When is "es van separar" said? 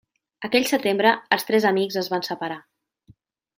2.03-2.61